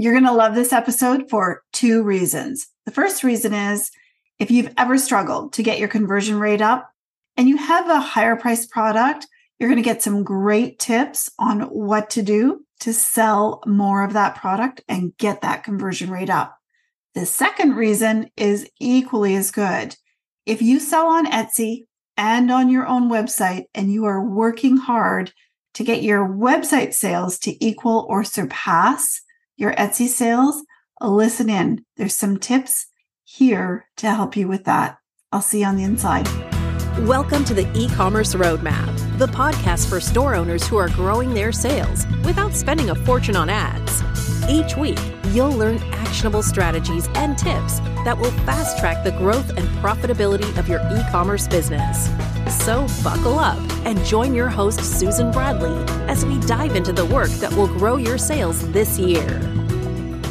[0.00, 2.68] You're going to love this episode for two reasons.
[2.86, 3.90] The first reason is
[4.38, 6.88] if you've ever struggled to get your conversion rate up
[7.36, 9.26] and you have a higher priced product,
[9.58, 14.12] you're going to get some great tips on what to do to sell more of
[14.12, 16.56] that product and get that conversion rate up.
[17.16, 19.96] The second reason is equally as good.
[20.46, 21.86] If you sell on Etsy
[22.16, 25.32] and on your own website and you are working hard
[25.74, 29.22] to get your website sales to equal or surpass
[29.58, 30.62] your Etsy sales,
[31.00, 31.84] listen in.
[31.96, 32.86] There's some tips
[33.24, 34.98] here to help you with that.
[35.32, 36.28] I'll see you on the inside.
[37.00, 41.50] Welcome to the e commerce roadmap, the podcast for store owners who are growing their
[41.50, 44.27] sales without spending a fortune on ads.
[44.48, 44.98] Each week,
[45.32, 50.66] you'll learn actionable strategies and tips that will fast track the growth and profitability of
[50.70, 52.08] your e commerce business.
[52.64, 55.76] So buckle up and join your host, Susan Bradley,
[56.08, 59.38] as we dive into the work that will grow your sales this year.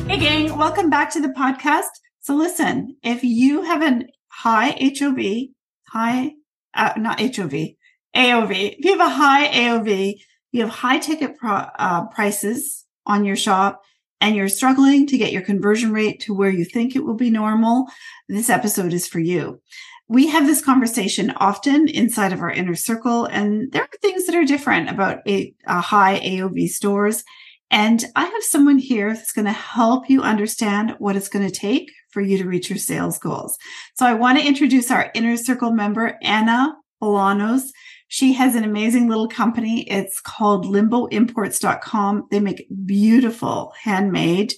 [0.07, 1.89] Hey, gang, welcome back to the podcast.
[2.21, 5.49] So, listen, if you have a high HOV,
[5.89, 6.31] high,
[6.73, 7.75] uh, not HOV,
[8.15, 10.15] AOV, if you have a high AOV,
[10.51, 13.83] you have high ticket pro, uh, prices on your shop,
[14.19, 17.29] and you're struggling to get your conversion rate to where you think it will be
[17.29, 17.87] normal,
[18.27, 19.61] this episode is for you.
[20.09, 24.35] We have this conversation often inside of our inner circle, and there are things that
[24.35, 27.23] are different about a, a high AOV stores.
[27.69, 31.53] And I have someone here that's going to help you understand what it's going to
[31.53, 33.57] take for you to reach your sales goals.
[33.95, 37.63] So I want to introduce our inner circle member, Ana Bolanos.
[38.07, 39.81] She has an amazing little company.
[39.89, 42.27] It's called limboimports.com.
[42.31, 44.53] They make beautiful handmade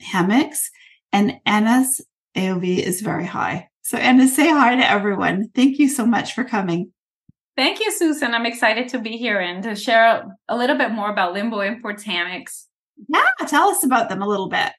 [0.00, 0.70] hammocks
[1.12, 2.00] and Ana's
[2.36, 3.68] AOV is very high.
[3.82, 5.50] So Ana, say hi to everyone.
[5.54, 6.92] Thank you so much for coming.
[7.56, 8.34] Thank you, Susan.
[8.34, 12.04] I'm excited to be here and to share a little bit more about Limbo Imports
[12.04, 12.68] hammocks.
[13.08, 14.72] Yeah, tell us about them a little bit.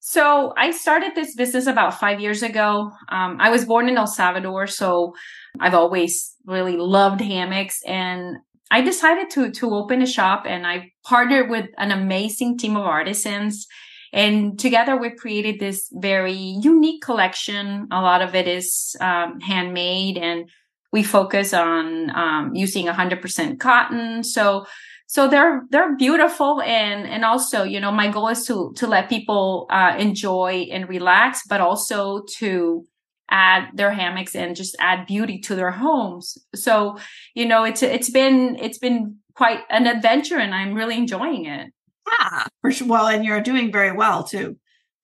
[0.00, 2.90] So I started this business about five years ago.
[3.10, 5.14] Um, I was born in El Salvador, so
[5.60, 8.38] I've always really loved hammocks and
[8.70, 12.84] I decided to to open a shop and I partnered with an amazing team of
[12.84, 13.66] artisans
[14.12, 17.86] and together we created this very unique collection.
[17.92, 20.48] A lot of it is um, handmade and
[20.92, 24.24] we focus on um, using 100% cotton.
[24.24, 24.66] So
[25.10, 29.08] so they're they're beautiful and and also you know my goal is to to let
[29.08, 32.86] people uh, enjoy and relax but also to
[33.30, 36.36] add their hammocks and just add beauty to their homes.
[36.54, 36.98] So,
[37.34, 41.72] you know, it's it's been it's been quite an adventure and I'm really enjoying it.
[42.20, 42.88] Yeah, for sure.
[42.88, 44.56] Well, and you're doing very well too.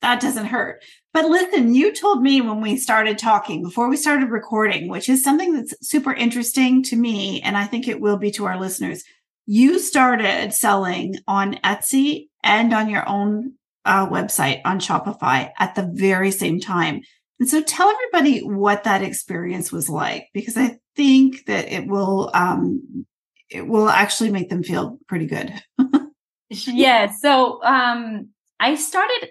[0.02, 0.82] That doesn't hurt.
[1.14, 5.24] But listen, you told me when we started talking before we started recording, which is
[5.24, 9.02] something that's super interesting to me, and I think it will be to our listeners.
[9.46, 15.88] You started selling on Etsy and on your own uh, website on Shopify at the
[15.94, 17.00] very same time.
[17.38, 22.30] And so tell everybody what that experience was like, because I think that it will,
[22.34, 23.06] um,
[23.50, 25.52] it will actually make them feel pretty good.
[26.50, 27.12] yeah.
[27.20, 29.30] So, um, I started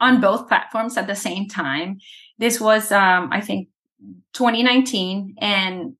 [0.00, 1.98] on both platforms at the same time.
[2.38, 3.68] This was, um, I think
[4.34, 5.96] 2019 and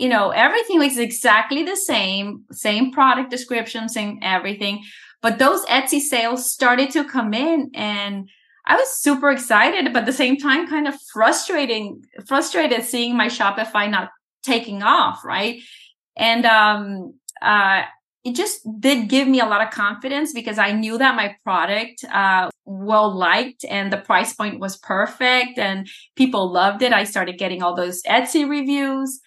[0.00, 4.82] you know, everything was exactly the same, same product description, same everything.
[5.20, 8.30] But those Etsy sales started to come in and
[8.64, 13.26] I was super excited, but at the same time, kind of frustrating, frustrated seeing my
[13.26, 14.08] Shopify not
[14.42, 15.60] taking off, right?
[16.16, 17.82] And um, uh,
[18.24, 22.04] it just did give me a lot of confidence because I knew that my product
[22.04, 26.94] uh, well liked and the price point was perfect and people loved it.
[26.94, 29.20] I started getting all those Etsy reviews.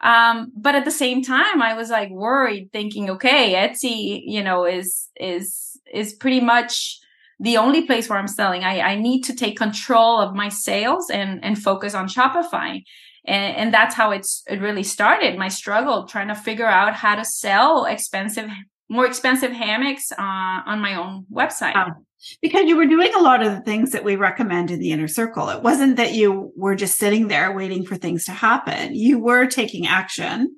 [0.00, 4.64] Um, but at the same time, I was like worried, thinking, okay, Etsy, you know,
[4.64, 7.00] is is is pretty much
[7.40, 8.64] the only place where I'm selling.
[8.64, 12.82] I, I need to take control of my sales and, and focus on Shopify.
[13.24, 15.38] And, and that's how it's, it really started.
[15.38, 18.48] My struggle trying to figure out how to sell expensive,
[18.88, 21.74] more expensive hammocks uh, on my own website.
[21.74, 21.94] Wow.
[22.42, 25.08] Because you were doing a lot of the things that we recommend in the inner
[25.08, 25.48] circle.
[25.50, 28.94] It wasn't that you were just sitting there waiting for things to happen.
[28.94, 30.56] You were taking action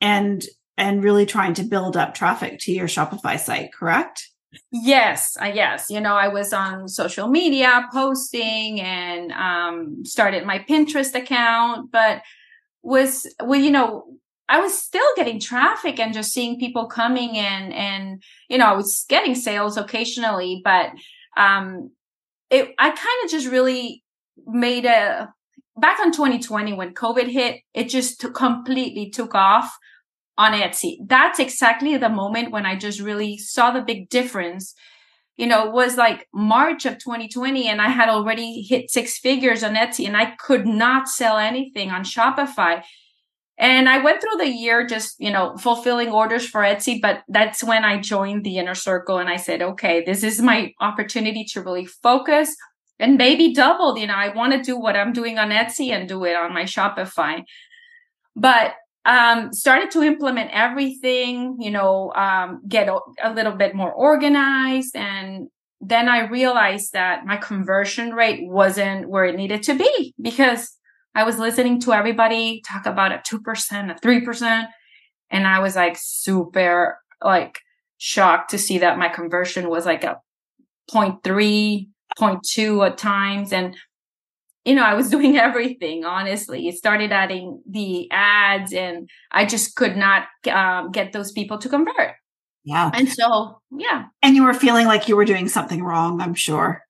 [0.00, 0.44] and
[0.76, 4.28] and really trying to build up traffic to your Shopify site, correct?
[4.70, 5.90] Yes, uh, yes.
[5.90, 12.22] You know, I was on social media posting and um, started my Pinterest account, but
[12.82, 14.04] was well, you know,
[14.48, 18.22] I was still getting traffic and just seeing people coming in, and
[18.54, 20.90] you know, I was getting sales occasionally, but
[21.36, 21.90] um,
[22.50, 24.04] it I kind of just really
[24.46, 25.28] made a
[25.76, 29.76] back on 2020 when COVID hit, it just completely took off
[30.38, 30.98] on Etsy.
[31.04, 34.74] That's exactly the moment when I just really saw the big difference
[35.36, 39.64] you know, it was like March of 2020 and I had already hit six figures
[39.64, 42.82] on Etsy and I could not sell anything on Shopify.
[43.56, 47.62] And I went through the year just, you know, fulfilling orders for Etsy, but that's
[47.62, 51.62] when I joined the inner circle and I said, okay, this is my opportunity to
[51.62, 52.56] really focus
[52.98, 53.98] and maybe doubled.
[53.98, 56.52] You know, I want to do what I'm doing on Etsy and do it on
[56.52, 57.44] my Shopify.
[58.34, 58.74] But
[59.04, 64.96] um, started to implement everything, you know, um, get a little bit more organized.
[64.96, 65.48] And
[65.80, 70.76] then I realized that my conversion rate wasn't where it needed to be because
[71.14, 74.66] I was listening to everybody talk about a 2%, a 3%.
[75.30, 77.60] And I was like super like
[77.98, 80.20] shocked to see that my conversion was like a
[80.90, 81.88] 0.3,
[82.18, 83.52] 0.2 at times.
[83.52, 83.76] And,
[84.64, 86.68] you know, I was doing everything, honestly.
[86.68, 91.68] It started adding the ads and I just could not um, get those people to
[91.68, 92.14] convert.
[92.64, 92.90] Yeah.
[92.94, 94.06] And so, yeah.
[94.22, 96.83] And you were feeling like you were doing something wrong, I'm sure.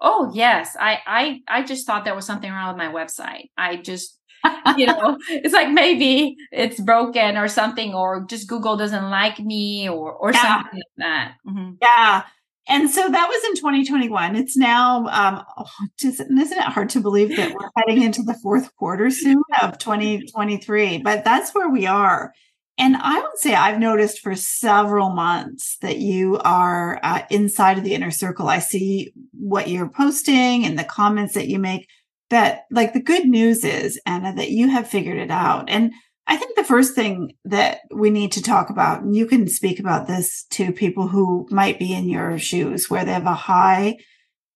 [0.00, 3.50] Oh yes, I I I just thought there was something wrong with my website.
[3.56, 4.18] I just
[4.76, 9.88] you know, it's like maybe it's broken or something, or just Google doesn't like me,
[9.88, 10.42] or or yeah.
[10.42, 11.34] something like that.
[11.46, 11.72] Mm-hmm.
[11.82, 12.22] Yeah.
[12.70, 14.36] And so that was in 2021.
[14.36, 15.64] It's now, um, oh,
[15.98, 19.78] just, isn't it hard to believe that we're heading into the fourth quarter soon of
[19.78, 20.98] 2023?
[20.98, 22.34] But that's where we are.
[22.78, 27.84] And I would say I've noticed for several months that you are uh, inside of
[27.84, 28.48] the inner circle.
[28.48, 31.88] I see what you're posting and the comments that you make.
[32.30, 35.64] That, like, the good news is, Ana, that you have figured it out.
[35.68, 35.92] And
[36.26, 39.80] I think the first thing that we need to talk about, and you can speak
[39.80, 43.96] about this to people who might be in your shoes, where they have a high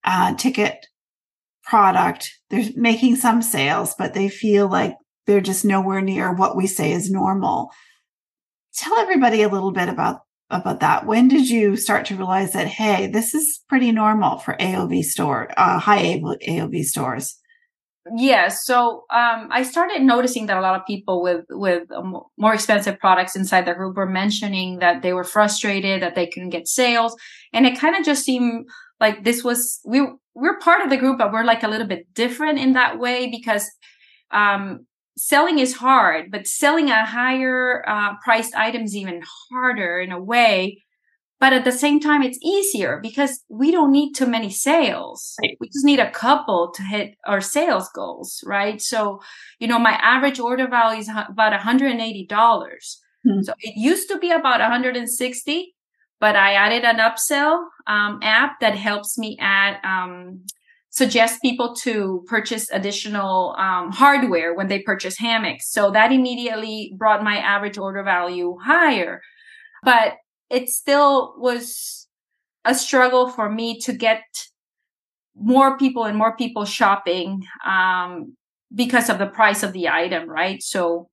[0.05, 0.87] uh, ticket
[1.65, 4.95] product, they're making some sales, but they feel like
[5.27, 7.71] they're just nowhere near what we say is normal
[8.75, 11.07] tell everybody a little bit about about that.
[11.07, 15.51] When did you start to realize that hey, this is pretty normal for AOV store,
[15.57, 17.39] uh, high AOV stores?
[18.17, 22.53] Yeah, so um, I started noticing that a lot of people with with um, more
[22.53, 26.67] expensive products inside the group were mentioning that they were frustrated that they couldn't get
[26.67, 27.15] sales,
[27.53, 28.67] and it kind of just seemed
[28.99, 30.05] like this was we
[30.35, 33.31] we're part of the group, but we're like a little bit different in that way
[33.31, 33.71] because
[34.33, 34.85] um,
[35.17, 40.23] selling is hard, but selling a higher uh, priced item is even harder in a
[40.23, 40.83] way.
[41.41, 45.35] But at the same time, it's easier because we don't need too many sales.
[45.43, 45.57] Right.
[45.59, 48.81] We just need a couple to hit our sales goals, right?
[48.81, 49.21] So,
[49.59, 52.97] you know, my average order value is about $180.
[53.25, 53.43] Hmm.
[53.43, 55.75] So it used to be about 160,
[56.21, 60.45] but I added an upsell um, app that helps me add um,
[60.93, 65.71] suggest people to purchase additional um, hardware when they purchase hammocks.
[65.71, 69.23] So that immediately brought my average order value higher.
[69.83, 70.17] But
[70.51, 72.07] it still was
[72.67, 74.23] a struggle for me to get
[75.35, 78.37] more people and more people shopping um,
[78.75, 80.63] because of the price of the item, right?
[80.63, 81.09] So,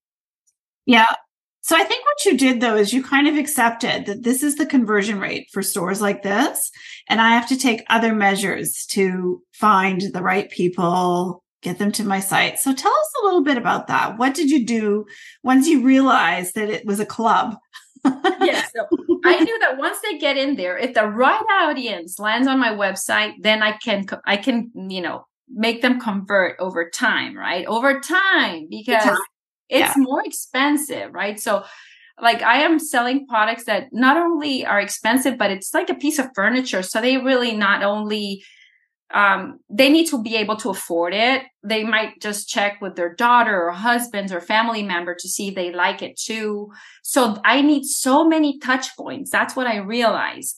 [0.86, 1.08] yeah,
[1.62, 4.56] so I think what you did though is you kind of accepted that this is
[4.56, 6.72] the conversion rate for stores like this.
[7.08, 12.04] And I have to take other measures to find the right people, get them to
[12.04, 12.60] my site.
[12.60, 14.18] So tell us a little bit about that.
[14.18, 15.06] What did you do
[15.44, 17.56] once you realized that it was a club?
[18.06, 18.72] yes.
[18.76, 18.88] So
[19.26, 22.70] I knew that once they get in there, if the right audience lands on my
[22.70, 27.66] website, then I can, I can, you know, make them convert over time, right?
[27.66, 29.20] Over time, because
[29.70, 30.04] it's yeah.
[30.04, 31.40] more expensive, right?
[31.40, 31.64] So
[32.22, 36.20] like I am selling products that not only are expensive, but it's like a piece
[36.20, 36.82] of furniture.
[36.84, 38.44] So they really not only
[39.12, 41.44] um, they need to be able to afford it.
[41.64, 45.56] They might just check with their daughter or husbands or family member to see if
[45.56, 46.72] they like it too.
[47.02, 49.32] So I need so many touch points.
[49.32, 50.58] That's what I realized.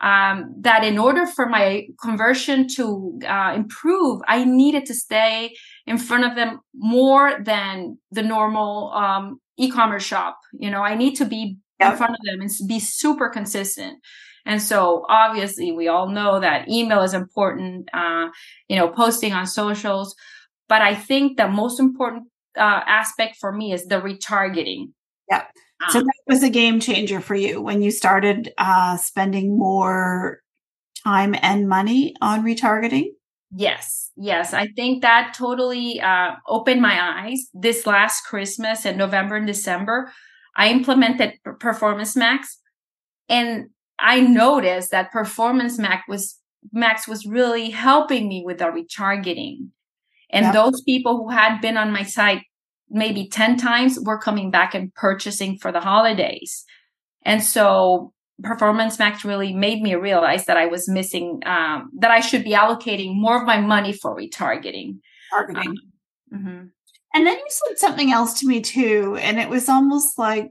[0.00, 5.98] Um, that in order for my conversion to uh, improve, I needed to stay in
[5.98, 10.38] front of them more than the normal um, e-commerce shop.
[10.52, 11.92] You know, I need to be yep.
[11.92, 13.98] in front of them and be super consistent.
[14.46, 18.28] And so obviously we all know that email is important, uh,
[18.68, 20.14] you know, posting on socials.
[20.68, 24.92] But I think the most important uh, aspect for me is the retargeting.
[25.30, 25.44] Yeah.
[25.90, 30.40] So um, that was a game changer for you when you started uh, spending more
[31.04, 33.10] time and money on retargeting.
[33.54, 34.52] Yes, yes.
[34.52, 37.48] I think that totally uh, opened my eyes.
[37.54, 40.12] This last Christmas and November and December,
[40.56, 42.58] I implemented Performance Max,
[43.28, 46.38] and I noticed that Performance Max was
[46.72, 49.68] Max was really helping me with the retargeting.
[50.30, 50.54] And yep.
[50.54, 52.42] those people who had been on my site
[52.90, 56.64] maybe 10 times we're coming back and purchasing for the holidays.
[57.24, 62.20] And so performance max really made me realize that i was missing um, that i
[62.20, 64.98] should be allocating more of my money for retargeting
[65.32, 65.76] targeting um,
[66.32, 66.64] mm-hmm.
[67.14, 70.50] and then you said something else to me too and it was almost like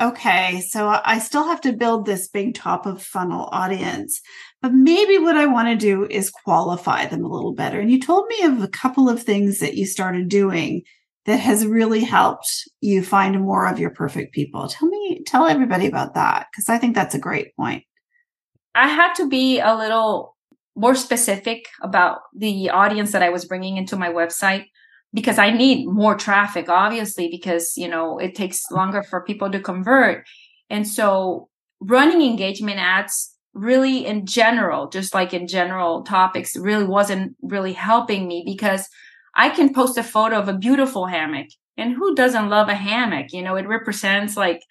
[0.00, 4.20] okay so i still have to build this big top of funnel audience
[4.62, 8.00] but maybe what i want to do is qualify them a little better and you
[8.00, 10.82] told me of a couple of things that you started doing
[11.26, 14.68] that has really helped you find more of your perfect people.
[14.68, 17.84] Tell me, tell everybody about that because I think that's a great point.
[18.74, 20.36] I had to be a little
[20.76, 24.66] more specific about the audience that I was bringing into my website
[25.12, 29.60] because I need more traffic, obviously, because, you know, it takes longer for people to
[29.60, 30.26] convert.
[30.68, 31.48] And so
[31.80, 38.26] running engagement ads really in general, just like in general topics, really wasn't really helping
[38.26, 38.88] me because
[39.36, 41.48] I can post a photo of a beautiful hammock.
[41.76, 43.32] And who doesn't love a hammock?
[43.32, 44.62] You know, it represents like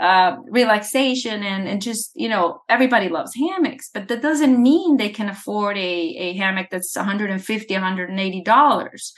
[0.00, 5.10] uh, relaxation and, and just, you know, everybody loves hammocks, but that doesn't mean they
[5.10, 9.12] can afford a, a hammock that's 150, 180 dollars.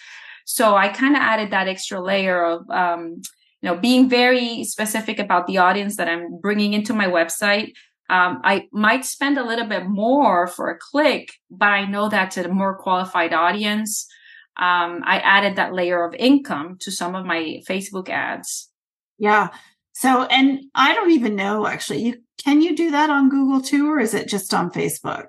[0.44, 3.22] So I kind of added that extra layer of, um,
[3.61, 7.75] you know, being very specific about the audience that I'm bringing into my website.
[8.11, 12.37] Um, I might spend a little bit more for a click, but I know that's
[12.37, 14.08] a more qualified audience
[14.56, 18.71] um, I added that layer of income to some of my Facebook ads.
[19.18, 19.49] Yeah.
[19.92, 22.02] So, and I don't even know actually.
[22.02, 25.26] You can you do that on Google too, or is it just on Facebook?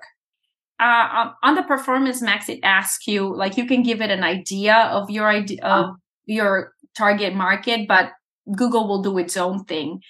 [0.80, 4.74] Uh, on the Performance Max, it asks you like you can give it an idea
[4.90, 5.94] of your idea of uh-huh.
[6.26, 8.10] your target market, but
[8.56, 10.00] Google will do its own thing.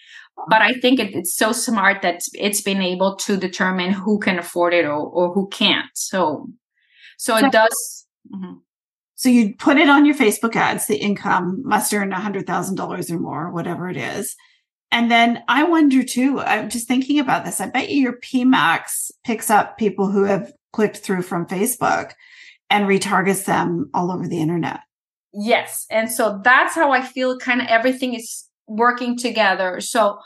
[0.48, 4.38] But I think it, it's so smart that it's been able to determine who can
[4.38, 5.86] afford it or, or who can't.
[5.94, 6.48] So,
[7.18, 8.06] so, so it does.
[8.34, 8.54] Mm-hmm.
[9.16, 13.50] So you put it on your Facebook ads, the income must earn $100,000 or more,
[13.52, 14.34] whatever it is.
[14.90, 17.60] And then I wonder too, I'm just thinking about this.
[17.60, 22.12] I bet you your PMAX picks up people who have clicked through from Facebook
[22.70, 24.80] and retargets them all over the internet.
[25.32, 25.86] Yes.
[25.90, 29.80] And so that's how I feel kind of everything is working together.
[29.80, 30.18] So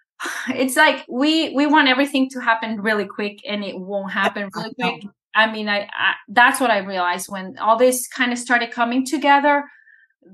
[0.54, 4.74] it's like we we want everything to happen really quick and it won't happen really
[4.74, 8.70] quick I mean, I, I, that's what I realized when all this kind of started
[8.70, 9.64] coming together.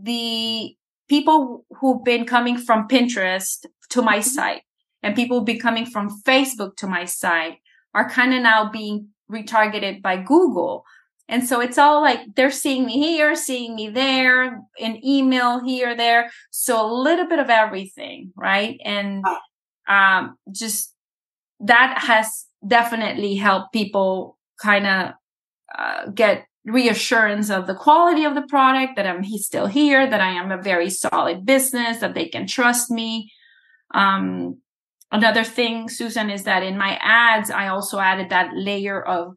[0.02, 0.74] The
[1.08, 4.22] people who've been coming from Pinterest to my mm-hmm.
[4.22, 4.62] site
[5.02, 7.58] and people been coming from Facebook to my site
[7.94, 10.84] are kind of now being retargeted by Google.
[11.28, 15.94] And so it's all like they're seeing me here, seeing me there, in email here,
[15.94, 16.30] there.
[16.50, 18.80] So a little bit of everything, right?
[18.82, 19.22] And
[19.88, 20.94] um, just
[21.60, 25.12] that has definitely helped people kind of
[25.76, 30.20] uh, get reassurance of the quality of the product that I'm he's still here, that
[30.20, 33.32] I am a very solid business, that they can trust me.
[33.94, 34.60] Um,
[35.10, 39.34] another thing, Susan, is that in my ads, I also added that layer of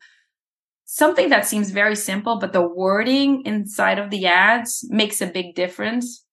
[0.85, 5.55] something that seems very simple, but the wording inside of the ads makes a big
[5.55, 6.25] difference.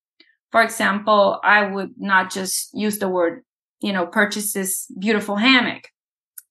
[0.51, 3.45] For example, I would not just use the word,
[3.81, 5.85] you know, purchase this beautiful hammock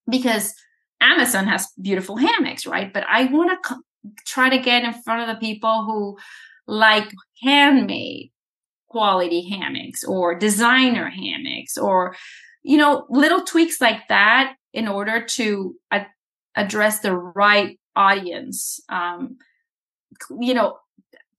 [0.10, 0.54] because
[1.02, 2.92] Amazon has beautiful hammocks, right?
[2.92, 3.82] But I want to co-
[4.26, 6.18] try to get in front of the people who
[6.68, 7.12] like
[7.44, 8.32] handmade
[8.88, 12.16] quality hammocks or designer hammocks or,
[12.64, 15.76] you know, little tweaks like that in order to
[16.56, 18.80] address the right audience.
[18.90, 19.38] Um,
[20.40, 20.78] you know,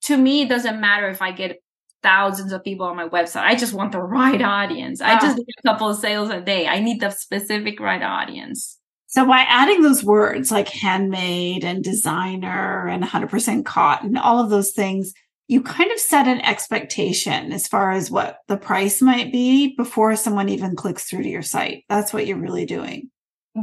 [0.03, 1.61] to me, it doesn't matter if I get
[2.03, 3.43] thousands of people on my website.
[3.43, 5.01] I just want the right audience.
[5.01, 6.67] I just need a couple of sales a day.
[6.67, 8.78] I need the specific right audience.
[9.11, 14.73] So by adding those words like handmade and designer and 100% cotton, all of those
[14.73, 15.15] things,
[15.49, 20.15] you kind of set an expectation as far as what the price might be before
[20.15, 21.85] someone even clicks through to your site.
[21.89, 23.11] That's what you're really doing.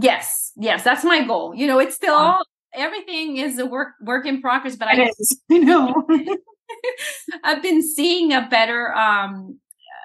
[0.02, 0.52] Yes.
[0.56, 0.84] Yes.
[0.84, 1.54] That's my goal.
[1.54, 5.12] You know, it's still all, everything is a work, work in progress, but it I,
[5.20, 5.40] is.
[5.52, 5.94] I know.
[7.44, 9.60] I've been seeing a better, um,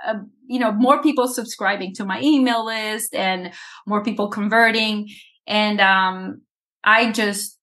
[0.06, 0.16] uh,
[0.47, 3.52] you know, more people subscribing to my email list and
[3.87, 5.09] more people converting.
[5.47, 6.42] And um,
[6.85, 7.59] I just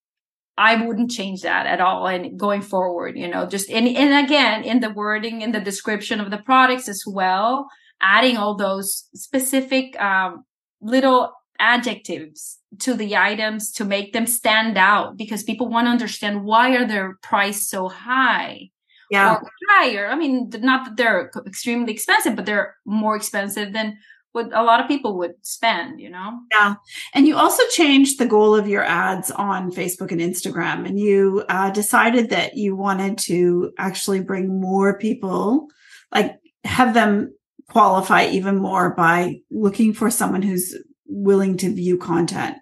[0.57, 2.07] I wouldn't change that at all.
[2.07, 6.19] And going forward, you know, just and and again in the wording in the description
[6.19, 7.67] of the products as well,
[8.01, 10.43] adding all those specific um,
[10.81, 16.43] little adjectives to the items to make them stand out because people want to understand
[16.43, 18.69] why are their price so high
[19.09, 23.97] yeah or higher i mean not that they're extremely expensive but they're more expensive than
[24.31, 26.39] what a lot of people would spend, you know?
[26.53, 26.75] Yeah.
[27.13, 31.43] And you also changed the goal of your ads on Facebook and Instagram, and you
[31.49, 35.67] uh, decided that you wanted to actually bring more people,
[36.11, 37.33] like have them
[37.69, 42.57] qualify even more by looking for someone who's willing to view content.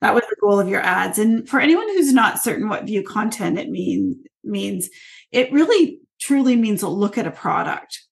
[0.00, 1.18] That was the goal of your ads.
[1.18, 4.88] And for anyone who's not certain what view content it mean, means,
[5.32, 8.02] it really truly means a look at a product.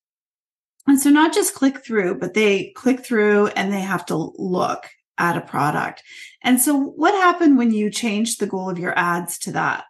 [0.86, 4.88] And so not just click through, but they click through and they have to look
[5.18, 6.02] at a product.
[6.42, 9.84] And so what happened when you changed the goal of your ads to that?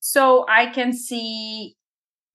[0.00, 1.76] So I can see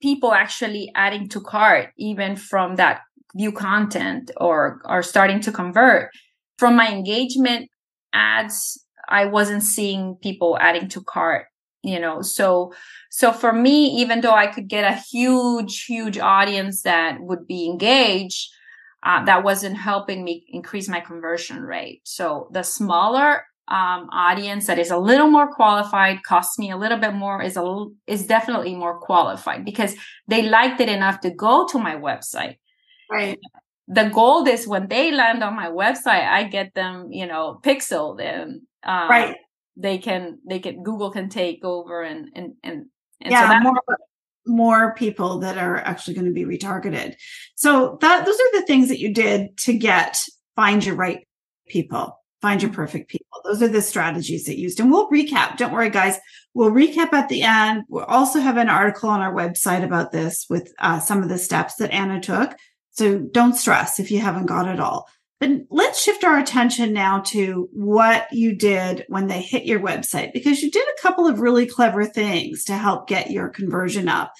[0.02, 3.02] people actually adding to cart even from that
[3.36, 6.12] view content or are starting to convert.
[6.58, 7.70] From my engagement
[8.14, 11.48] ads, I wasn't seeing people adding to cart,
[11.84, 12.22] you know.
[12.22, 12.74] So
[13.10, 17.66] so for me, even though I could get a huge, huge audience that would be
[17.66, 18.50] engaged,
[19.04, 22.02] uh, that wasn't helping me increase my conversion rate.
[22.04, 26.98] So the smaller um, audience that is a little more qualified, costs me a little
[26.98, 29.96] bit more, is a is definitely more qualified because
[30.28, 32.58] they liked it enough to go to my website.
[33.12, 33.40] Right.
[33.88, 38.22] The goal is when they land on my website, I get them, you know, pixeled
[38.22, 39.36] and um, right.
[39.80, 42.86] They can they can Google can take over and and and,
[43.22, 43.82] and yeah, so that, more
[44.48, 47.16] more people that are actually going to be retargeted.
[47.56, 50.20] So that those are the things that you did to get
[50.56, 51.28] find your right
[51.68, 53.26] people, find your perfect people.
[53.44, 54.80] Those are the strategies that used.
[54.80, 55.58] And we'll recap.
[55.58, 56.18] Don't worry, guys.
[56.54, 57.84] We'll recap at the end.
[57.88, 61.38] We'll also have an article on our website about this with uh, some of the
[61.38, 62.56] steps that Ana took.
[62.92, 65.08] So don't stress if you haven't got it all.
[65.40, 70.34] But let's shift our attention now to what you did when they hit your website,
[70.34, 74.34] because you did a couple of really clever things to help get your conversion up.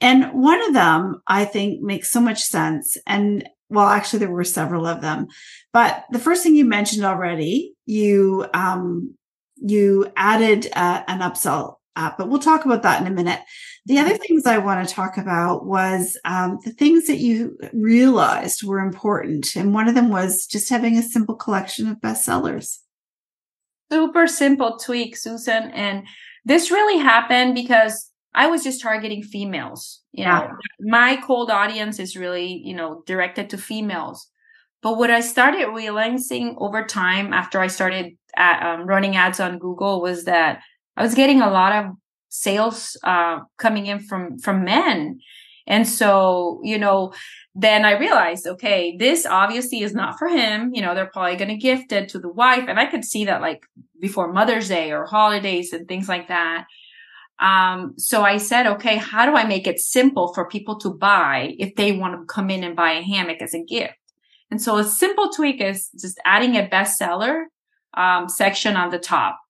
[0.00, 2.96] And one of them I think makes so much sense.
[3.06, 5.28] And well, actually, there were several of them,
[5.72, 9.14] but the first thing you mentioned already, you, um,
[9.56, 13.40] you added uh, an upsell app, but we'll talk about that in a minute.
[13.86, 18.62] The other things I want to talk about was um, the things that you realized
[18.62, 19.56] were important.
[19.56, 22.78] And one of them was just having a simple collection of bestsellers.
[23.90, 25.70] Super simple tweak, Susan.
[25.72, 26.06] And
[26.44, 30.00] this really happened because I was just targeting females.
[30.12, 30.50] You know, yeah.
[30.80, 34.28] my cold audience is really, you know, directed to females.
[34.82, 39.58] But what I started realizing over time after I started at, um, running ads on
[39.58, 40.60] Google was that
[40.96, 41.92] I was getting a lot of
[42.28, 45.20] sales uh, coming in from from men,
[45.66, 47.12] and so you know,
[47.54, 50.72] then I realized, okay, this obviously is not for him.
[50.74, 53.24] You know, they're probably going to gift it to the wife, and I could see
[53.26, 53.64] that like
[54.00, 56.66] before Mother's Day or holidays and things like that.
[57.38, 61.56] Um, so I said, okay, how do I make it simple for people to buy
[61.58, 63.94] if they want to come in and buy a hammock as a gift?
[64.50, 67.44] And so a simple tweak is just adding a bestseller
[67.94, 69.40] um, section on the top.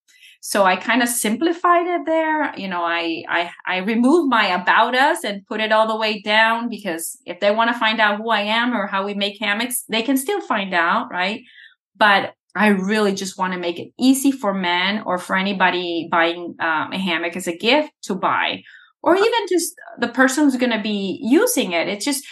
[0.44, 2.52] So I kind of simplified it there.
[2.57, 6.20] You know, I, I, I removed my about us and put it all the way
[6.20, 9.38] down because if they want to find out who I am or how we make
[9.38, 11.42] hammocks, they can still find out, right?
[11.96, 16.57] But I really just want to make it easy for men or for anybody buying
[16.59, 18.64] um, a hammock as a gift to buy,
[19.00, 21.87] or even just the person who's going to be using it.
[21.87, 22.24] It just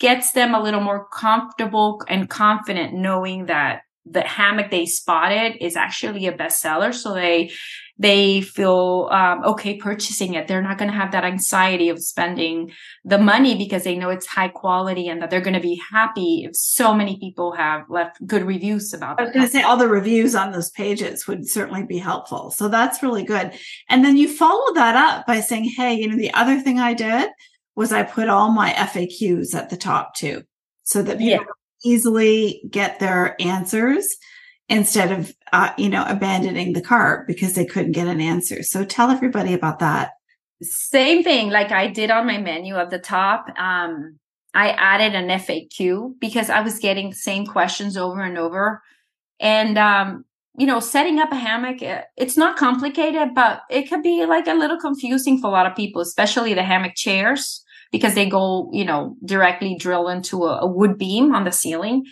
[0.00, 5.76] gets them a little more comfortable and confident knowing that the hammock they spotted is
[5.76, 6.94] actually a bestseller.
[6.94, 7.50] So they,
[7.98, 10.46] they feel um, okay purchasing it.
[10.46, 12.72] They're not going to have that anxiety of spending
[13.04, 16.44] the money because they know it's high quality and that they're going to be happy
[16.44, 19.22] if so many people have left good reviews about it.
[19.22, 22.52] I was going to say all the reviews on those pages would certainly be helpful.
[22.52, 23.52] So that's really good.
[23.88, 26.94] And then you follow that up by saying, Hey, you know, the other thing I
[26.94, 27.30] did
[27.74, 30.42] was I put all my FAQs at the top too,
[30.82, 31.52] so that people yeah
[31.84, 34.06] easily get their answers
[34.68, 38.62] instead of uh, you know abandoning the cart because they couldn't get an answer.
[38.62, 40.12] So tell everybody about that.
[40.62, 44.18] Same thing like i did on my menu at the top um,
[44.54, 48.82] i added an faq because i was getting the same questions over and over.
[49.40, 50.24] And um,
[50.58, 54.46] you know setting up a hammock uh, it's not complicated but it could be like
[54.46, 58.70] a little confusing for a lot of people especially the hammock chairs because they go,
[58.72, 62.04] you know, directly drill into a, a wood beam on the ceiling.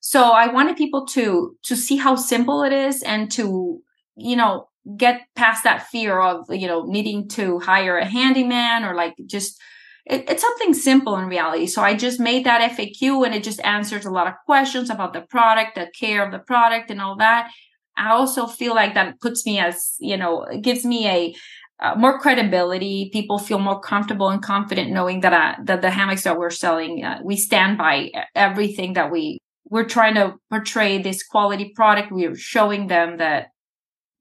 [0.00, 3.80] So I wanted people to, to see how simple it is and to,
[4.16, 8.94] you know, get past that fear of, you know, needing to hire a handyman or
[8.94, 9.60] like just,
[10.06, 11.66] it, it's something simple in reality.
[11.66, 15.12] So I just made that FAQ and it just answers a lot of questions about
[15.12, 17.50] the product, the care of the product and all that.
[17.98, 21.34] I also feel like that puts me as, you know, gives me a,
[21.80, 23.10] uh, more credibility.
[23.12, 27.04] People feel more comfortable and confident knowing that uh, that the hammocks that we're selling,
[27.04, 29.38] uh, we stand by everything that we
[29.70, 32.10] we're trying to portray this quality product.
[32.10, 33.48] We are showing them that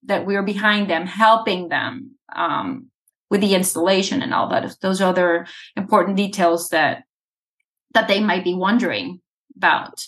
[0.04, 2.88] that we're behind them, helping them um,
[3.30, 4.76] with the installation and all that.
[4.82, 7.04] Those other important details that
[7.94, 9.22] that they might be wondering
[9.56, 10.06] about.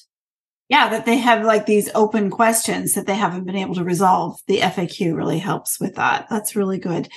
[0.69, 4.39] Yeah, that they have like these open questions that they haven't been able to resolve.
[4.47, 6.27] The FAQ really helps with that.
[6.29, 7.09] That's really good.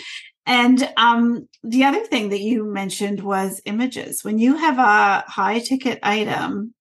[0.47, 4.25] And um, the other thing that you mentioned was images.
[4.25, 6.75] When you have a high ticket item,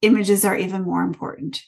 [0.00, 1.60] images are even more important.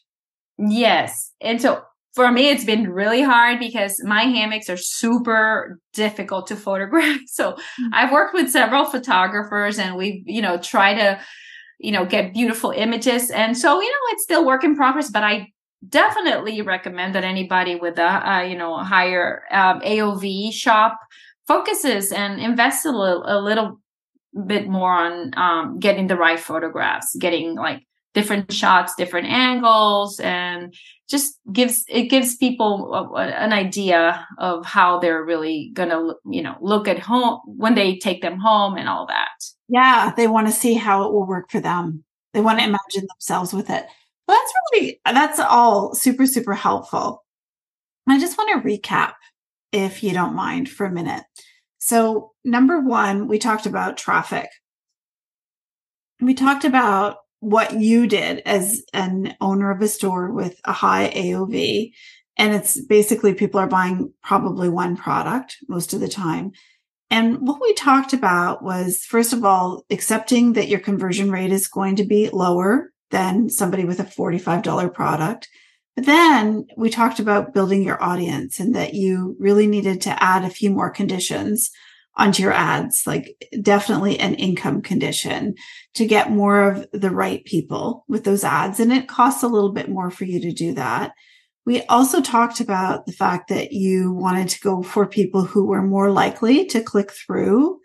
[0.56, 1.32] Yes.
[1.40, 1.82] And so
[2.14, 7.20] for me, it's been really hard because my hammocks are super difficult to photograph.
[7.26, 7.88] So mm-hmm.
[7.92, 11.20] I've worked with several photographers and we've, you know, try to,
[11.80, 13.30] you know, get beautiful images.
[13.30, 15.48] And so, you know, it's still work in progress, but I
[15.88, 20.98] definitely recommend that anybody with a, you know, higher um, AOV shop
[21.48, 23.80] focuses and invests a little, a little
[24.46, 30.74] bit more on um, getting the right photographs, getting like different shots, different angles, and
[31.08, 36.42] just gives it gives people a, a, an idea of how they're really gonna you
[36.42, 39.28] know look at home when they take them home and all that.
[39.68, 42.04] Yeah, they want to see how it will work for them.
[42.34, 43.86] They want to imagine themselves with it.
[44.26, 47.24] Well, that's really that's all super super helpful.
[48.08, 49.12] I just want to recap,
[49.72, 51.22] if you don't mind, for a minute.
[51.78, 54.48] So, number one, we talked about traffic.
[56.20, 61.10] We talked about what you did as an owner of a store with a high
[61.14, 61.92] AOV.
[62.36, 66.52] And it's basically people are buying probably one product most of the time.
[67.10, 71.66] And what we talked about was, first of all, accepting that your conversion rate is
[71.66, 75.48] going to be lower than somebody with a $45 product.
[75.96, 80.44] But then we talked about building your audience and that you really needed to add
[80.44, 81.70] a few more conditions
[82.20, 85.54] onto your ads, like definitely an income condition
[85.94, 88.78] to get more of the right people with those ads.
[88.78, 91.12] And it costs a little bit more for you to do that.
[91.64, 95.82] We also talked about the fact that you wanted to go for people who were
[95.82, 97.80] more likely to click through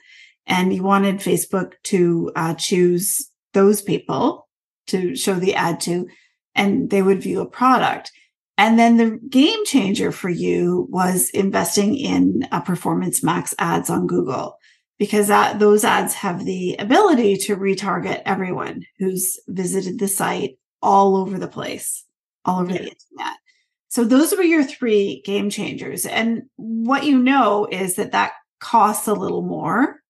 [0.46, 4.50] and you wanted Facebook to uh, choose those people
[4.88, 6.08] to show the ad to
[6.56, 8.12] and they would view a product.
[8.58, 14.08] And then the game changer for you was investing in a performance max ads on
[14.08, 14.58] Google
[14.98, 21.18] because that, those ads have the ability to retarget everyone who's visited the site all
[21.18, 22.06] over the place,
[22.46, 22.78] all over yeah.
[22.78, 23.38] the internet.
[23.90, 26.06] So those were your three game changers.
[26.06, 30.02] And what you know is that that costs a little more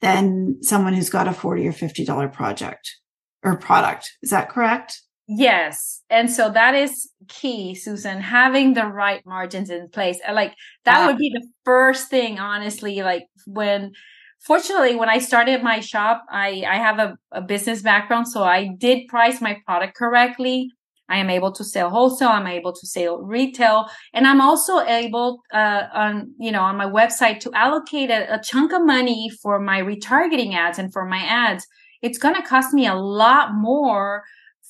[0.00, 2.96] than someone who's got a 40 or $50 project
[3.42, 4.12] or product.
[4.22, 5.00] Is that correct?
[5.32, 6.02] Yes.
[6.10, 10.18] And so that is key, Susan, having the right margins in place.
[10.28, 13.92] Like that would be the first thing, honestly, like when
[14.40, 18.26] fortunately when I started my shop, I, I have a, a business background.
[18.26, 20.68] So I did price my product correctly.
[21.08, 22.30] I am able to sell wholesale.
[22.30, 23.86] I'm able to sell retail.
[24.12, 28.40] And I'm also able, uh, on, you know, on my website to allocate a, a
[28.42, 31.68] chunk of money for my retargeting ads and for my ads.
[32.02, 34.24] It's going to cost me a lot more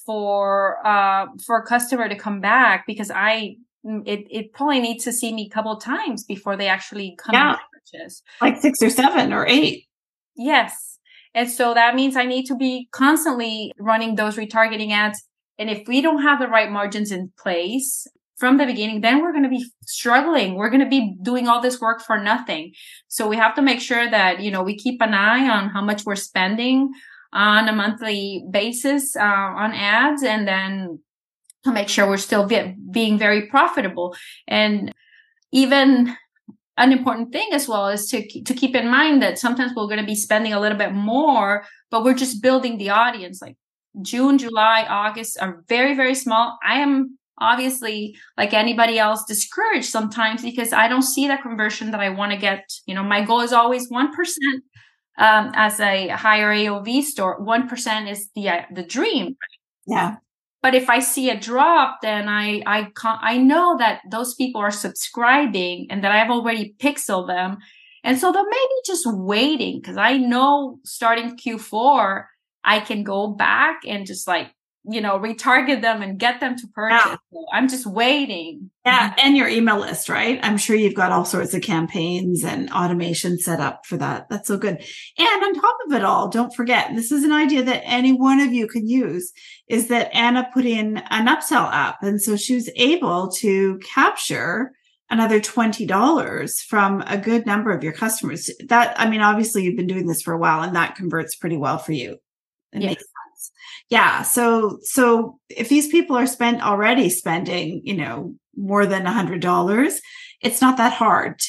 [0.07, 5.05] for uh for a customer to come back because I mm, it it probably needs
[5.05, 7.57] to see me a couple times before they actually come yeah.
[7.73, 8.23] purchase.
[8.41, 9.87] Like six or seven or eight.
[10.37, 10.99] Yes.
[11.35, 15.23] And so that means I need to be constantly running those retargeting ads.
[15.59, 19.33] And if we don't have the right margins in place from the beginning, then we're
[19.33, 20.55] going to be struggling.
[20.55, 22.73] We're going to be doing all this work for nothing.
[23.09, 25.83] So we have to make sure that, you know, we keep an eye on how
[25.83, 26.91] much we're spending
[27.33, 30.99] on a monthly basis uh, on ads and then
[31.65, 34.15] to make sure we're still be- being very profitable
[34.49, 34.93] and
[35.53, 36.17] even
[36.77, 39.99] an important thing as well is to to keep in mind that sometimes we're going
[39.99, 43.57] to be spending a little bit more but we're just building the audience like
[44.03, 46.59] June, July, August are very very small.
[46.67, 52.01] I am obviously like anybody else discouraged sometimes because I don't see that conversion that
[52.01, 52.71] I want to get.
[52.87, 54.09] You know, my goal is always 1%
[55.21, 59.37] um, as a higher AOV store, 1% is the, uh, the dream.
[59.87, 60.17] Yeah.
[60.63, 64.61] But if I see a drop, then I, I can't, I know that those people
[64.61, 67.59] are subscribing and that I've already pixeled them.
[68.03, 72.25] And so they're maybe just waiting because I know starting Q4,
[72.65, 74.49] I can go back and just like
[74.85, 77.03] you know, retarget them and get them to purchase.
[77.05, 77.17] Yeah.
[77.33, 78.71] So I'm just waiting.
[78.87, 79.15] Yeah.
[79.23, 80.41] And your email list, right?
[80.43, 84.29] I'm sure you've got all sorts of campaigns and automation set up for that.
[84.31, 84.83] That's so good.
[85.19, 88.41] And on top of it all, don't forget, this is an idea that any one
[88.41, 89.33] of you could use
[89.69, 92.03] is that Ana put in an upsell app.
[92.03, 94.73] And so she was able to capture
[95.11, 98.49] another $20 from a good number of your customers.
[98.69, 101.59] That, I mean, obviously you've been doing this for a while and that converts pretty
[101.59, 102.17] well for you.
[102.73, 102.91] It yes.
[102.91, 103.05] makes
[103.91, 104.23] yeah.
[104.23, 109.41] So, so if these people are spent already spending, you know, more than a hundred
[109.41, 110.01] dollars,
[110.41, 111.41] it's not that hard.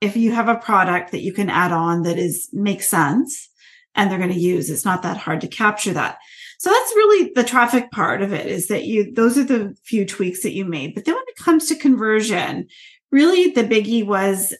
[0.00, 3.48] If you have a product that you can add on that is makes sense
[3.94, 6.18] and they're going to use, it's not that hard to capture that.
[6.58, 10.04] So that's really the traffic part of it is that you, those are the few
[10.04, 10.94] tweaks that you made.
[10.94, 12.66] But then when it comes to conversion,
[13.10, 14.54] really the biggie was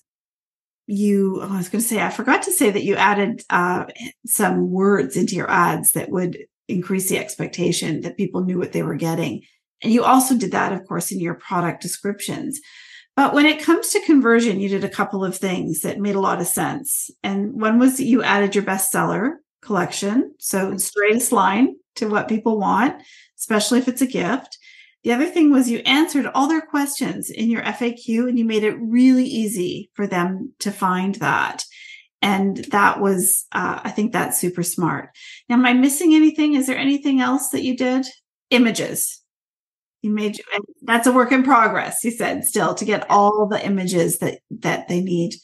[0.86, 3.86] you, oh, I was going to say, I forgot to say that you added uh,
[4.26, 6.38] some words into your ads that would
[6.68, 9.42] increase the expectation that people knew what they were getting.
[9.82, 12.60] And you also did that, of course, in your product descriptions.
[13.16, 16.20] But when it comes to conversion, you did a couple of things that made a
[16.20, 17.10] lot of sense.
[17.24, 20.34] And one was that you added your bestseller collection.
[20.38, 23.02] So straightest line to what people want,
[23.36, 24.58] especially if it's a gift.
[25.04, 28.64] The other thing was you answered all their questions in your FAQ and you made
[28.64, 31.64] it really easy for them to find that.
[32.20, 35.10] And that was, uh, I think that's super smart.
[35.48, 36.54] Now, am I missing anything?
[36.54, 38.06] Is there anything else that you did?
[38.50, 39.22] Images.
[40.02, 40.40] You made,
[40.82, 42.02] that's a work in progress.
[42.02, 45.34] You said still to get all the images that, that they need.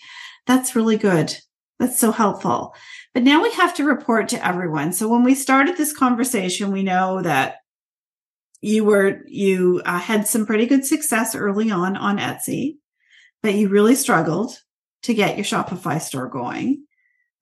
[0.47, 1.37] That's really good.
[1.79, 2.75] That's so helpful.
[3.13, 4.93] But now we have to report to everyone.
[4.93, 7.57] So when we started this conversation, we know that
[8.61, 12.77] you were, you uh, had some pretty good success early on on Etsy,
[13.43, 14.59] but you really struggled
[15.05, 16.85] to get your Shopify store going.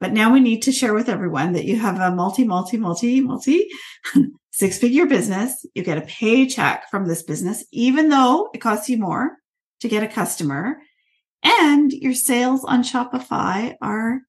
[0.01, 3.21] But now we need to share with everyone that you have a multi, multi, multi,
[3.21, 3.69] multi
[4.53, 5.65] six figure business.
[5.75, 9.37] You get a paycheck from this business, even though it costs you more
[9.81, 10.79] to get a customer
[11.43, 14.21] and your sales on Shopify are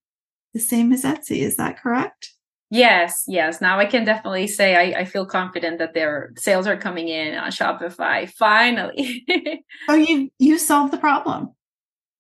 [0.54, 1.40] the same as Etsy.
[1.40, 2.32] Is that correct?
[2.70, 3.62] Yes, yes.
[3.62, 7.36] Now I can definitely say I, I feel confident that their sales are coming in
[7.36, 8.28] on Shopify.
[8.30, 9.26] Finally.
[9.88, 11.54] so you you solved the problem.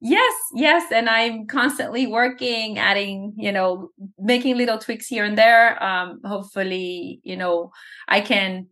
[0.05, 0.91] Yes, yes.
[0.91, 3.89] And I'm constantly working, adding, you know,
[4.19, 5.81] making little tweaks here and there.
[5.81, 7.71] Um, hopefully, you know,
[8.09, 8.67] I can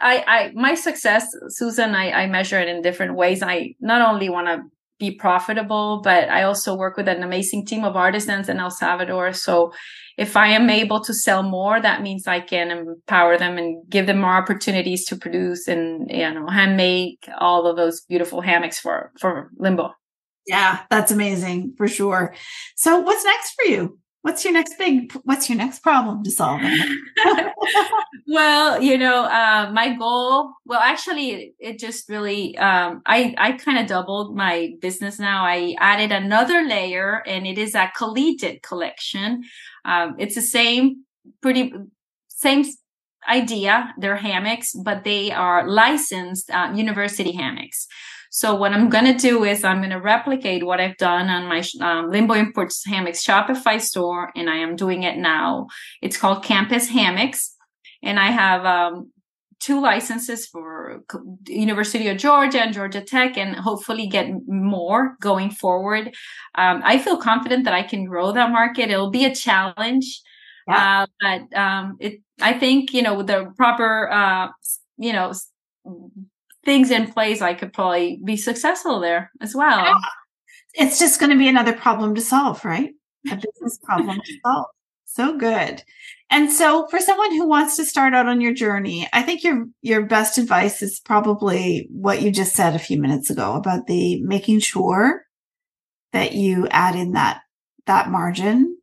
[0.00, 3.42] I I my success, Susan, I, I measure it in different ways.
[3.42, 4.62] I not only want to
[4.98, 9.34] be profitable, but I also work with an amazing team of artisans in El Salvador.
[9.34, 9.72] So
[10.16, 14.06] if I am able to sell more, that means I can empower them and give
[14.06, 18.78] them more opportunities to produce and, you know, hand make all of those beautiful hammocks
[18.78, 19.92] for, for limbo.
[20.46, 22.34] Yeah, that's amazing for sure.
[22.76, 23.98] So what's next for you?
[24.22, 26.60] what's your next big what's your next problem to solve
[28.28, 33.78] well you know uh, my goal well actually it just really um, i i kind
[33.78, 39.42] of doubled my business now i added another layer and it is a collegiate collection
[39.84, 41.04] um, it's the same
[41.40, 41.72] pretty
[42.28, 42.64] same
[43.28, 47.86] idea they're hammocks but they are licensed uh, university hammocks
[48.30, 51.48] so what I'm going to do is I'm going to replicate what I've done on
[51.48, 55.66] my um, Limbo Imports Hammocks Shopify store, and I am doing it now.
[56.00, 57.56] It's called Campus Hammocks,
[58.04, 59.10] and I have um,
[59.58, 61.02] two licenses for
[61.48, 66.14] University of Georgia and Georgia Tech, and hopefully get more going forward.
[66.54, 68.90] Um, I feel confident that I can grow that market.
[68.90, 70.22] It'll be a challenge,
[70.68, 71.02] yeah.
[71.02, 72.20] uh, but um, it.
[72.40, 74.48] I think you know with the proper, uh,
[74.98, 75.32] you know
[76.64, 79.84] things in place, I could probably be successful there as well.
[79.84, 79.94] Yeah.
[80.74, 82.90] It's just going to be another problem to solve, right?
[83.30, 84.66] A business problem to solve.
[85.04, 85.82] So good.
[86.30, 89.66] And so for someone who wants to start out on your journey, I think your
[89.82, 94.22] your best advice is probably what you just said a few minutes ago about the
[94.22, 95.24] making sure
[96.12, 97.40] that you add in that
[97.86, 98.78] that margin.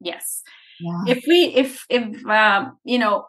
[0.00, 0.42] Yes.
[0.80, 1.04] Yeah.
[1.06, 3.26] If we if if um, you know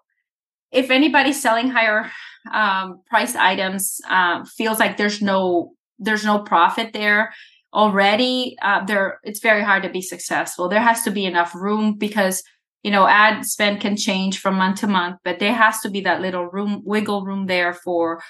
[0.71, 2.12] if anybody's selling higher
[2.53, 7.34] um, price items uh, feels like there's no there's no profit there
[7.73, 11.97] already uh, there it's very hard to be successful there has to be enough room
[11.97, 12.43] because
[12.84, 16.01] you know ad spend can change from month to month but there has to be
[16.01, 18.21] that little room wiggle room there for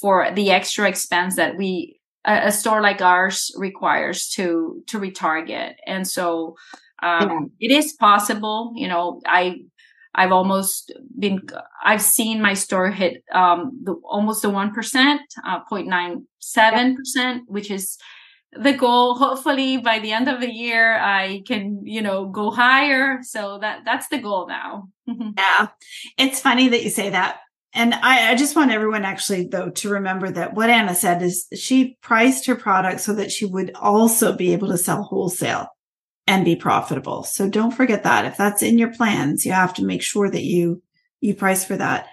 [0.00, 5.74] for the extra expense that we a, a store like ours requires to to retarget
[5.86, 6.54] and so
[7.02, 7.68] um, yeah.
[7.68, 9.56] it is possible you know i
[10.16, 11.40] I've almost been,
[11.84, 17.98] I've seen my store hit um, the, almost the 1%, uh, 0.97%, which is
[18.52, 19.16] the goal.
[19.16, 23.18] Hopefully by the end of the year, I can, you know, go higher.
[23.22, 24.88] So that, that's the goal now.
[25.06, 25.68] yeah.
[26.16, 27.40] It's funny that you say that.
[27.74, 31.46] And I, I just want everyone actually though to remember that what Ana said is
[31.54, 35.68] she priced her product so that she would also be able to sell wholesale
[36.26, 37.22] and be profitable.
[37.22, 38.24] So don't forget that.
[38.24, 40.82] If that's in your plans, you have to make sure that you,
[41.20, 42.08] you price for that.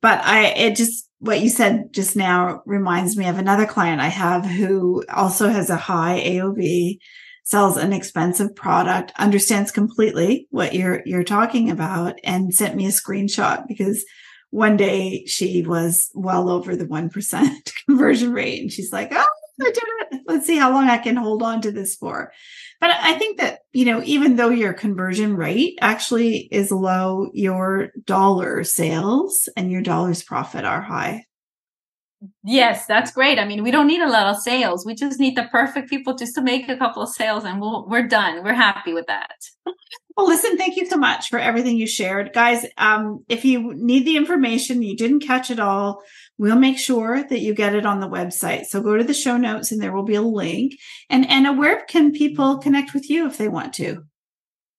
[0.00, 4.08] But I, it just, what you said just now reminds me of another client I
[4.08, 6.98] have who also has a high AOV,
[7.44, 12.90] sells an expensive product, understands completely what you're, you're talking about and sent me a
[12.90, 14.04] screenshot because
[14.50, 19.26] one day she was well over the 1% conversion rate and she's like, Oh,
[19.60, 20.20] I did it.
[20.26, 22.32] Let's see how long I can hold on to this for.
[22.80, 27.90] But I think that, you know, even though your conversion rate actually is low, your
[28.04, 31.24] dollar sales and your dollars profit are high.
[32.44, 33.38] Yes, that's great.
[33.38, 34.84] I mean, we don't need a lot of sales.
[34.84, 37.86] We just need the perfect people just to make a couple of sales and we'll,
[37.88, 38.42] we're done.
[38.42, 39.36] We're happy with that.
[40.16, 42.32] Well, listen, thank you so much for everything you shared.
[42.32, 46.02] Guys, um, if you need the information, you didn't catch it all,
[46.38, 48.64] we'll make sure that you get it on the website.
[48.64, 50.74] So go to the show notes and there will be a link.
[51.08, 54.06] And Ana, where can people connect with you if they want to?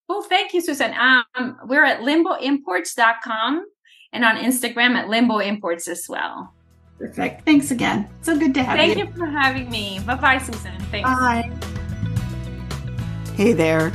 [0.10, 0.94] Well, thank you, Susan.
[0.94, 3.66] Um, we're at limboimports.com
[4.12, 6.54] and on Instagram at limbo imports as well.
[7.00, 7.46] Perfect.
[7.46, 8.10] Thanks again.
[8.22, 9.06] So good to have Thank you.
[9.06, 10.00] Thank you for having me.
[10.06, 10.78] Bye bye, Susan.
[10.92, 11.10] Thanks.
[11.10, 11.50] Bye.
[13.36, 13.94] Hey there.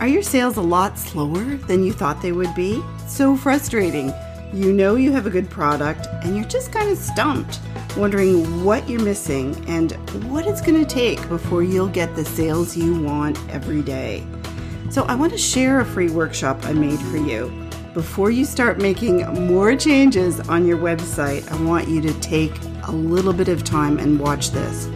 [0.00, 2.82] Are your sales a lot slower than you thought they would be?
[3.08, 4.12] So frustrating.
[4.52, 7.58] You know you have a good product and you're just kind of stumped,
[7.96, 9.92] wondering what you're missing and
[10.30, 14.24] what it's going to take before you'll get the sales you want every day.
[14.90, 17.65] So, I want to share a free workshop I made for you.
[17.96, 22.92] Before you start making more changes on your website, I want you to take a
[22.92, 24.90] little bit of time and watch this.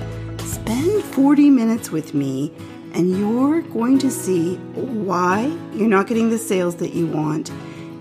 [0.45, 2.53] Spend 40 minutes with me,
[2.93, 7.51] and you're going to see why you're not getting the sales that you want,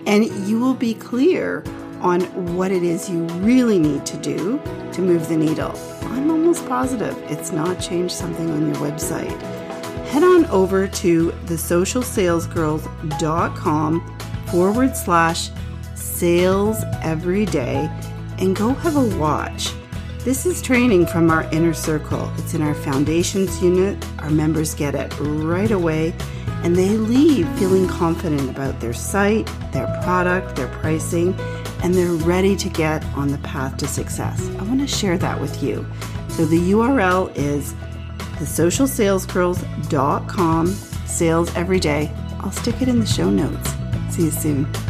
[0.05, 1.63] and you will be clear
[2.01, 2.19] on
[2.57, 5.73] what it is you really need to do to move the needle.
[6.07, 9.31] I'm almost positive it's not changed something on your website.
[10.07, 14.18] Head on over to thesocialsalesgirls.com
[14.51, 15.49] forward slash
[15.95, 17.89] sales every day
[18.39, 19.73] and go have a watch.
[20.23, 22.31] This is training from our inner circle.
[22.37, 24.05] It's in our foundations unit.
[24.19, 26.13] Our members get it right away
[26.63, 31.33] and they leave feeling confident about their site, their product, their pricing,
[31.83, 34.49] and they're ready to get on the path to success.
[34.59, 35.87] I want to share that with you.
[36.27, 37.73] So the URL is
[38.39, 42.11] thesocialsalesgirls.com sales every day.
[42.39, 43.73] I'll stick it in the show notes.
[44.09, 44.88] See you soon.